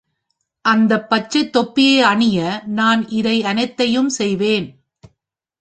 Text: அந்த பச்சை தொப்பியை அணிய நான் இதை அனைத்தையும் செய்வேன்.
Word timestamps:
அந்த 0.65 1.01
பச்சை 1.01 1.49
தொப்பியை 1.49 2.01
அணிய 2.01 2.61
நான் 2.65 3.07
இதை 3.09 3.43
அனைத்தையும் 3.43 4.09
செய்வேன். 4.09 4.67